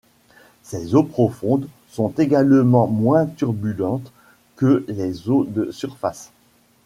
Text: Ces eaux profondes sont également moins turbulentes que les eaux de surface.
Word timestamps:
Ces 0.63 0.95
eaux 0.95 1.03
profondes 1.03 1.67
sont 1.91 2.09
également 2.17 2.87
moins 2.87 3.27
turbulentes 3.27 4.11
que 4.55 4.83
les 4.87 5.29
eaux 5.29 5.43
de 5.45 5.69
surface. 5.69 6.31